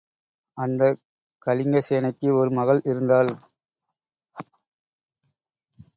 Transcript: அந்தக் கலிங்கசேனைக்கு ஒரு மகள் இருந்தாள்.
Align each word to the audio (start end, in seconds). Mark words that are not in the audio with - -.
அந்தக் 0.57 1.01
கலிங்கசேனைக்கு 1.47 2.29
ஒரு 2.33 2.51
மகள் 2.51 2.81
இருந்தாள். 2.85 3.31